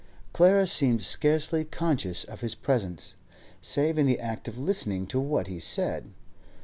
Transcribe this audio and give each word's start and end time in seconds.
Clara 0.33 0.65
seemed 0.65 1.03
scarcely 1.03 1.63
conscious 1.63 2.23
of 2.23 2.41
his 2.41 2.55
presence, 2.55 3.13
save 3.61 3.99
in 3.99 4.07
the 4.07 4.19
act 4.19 4.47
of 4.47 4.57
listening 4.57 5.05
to 5.05 5.19
what 5.19 5.45
he 5.45 5.59
said. 5.59 6.09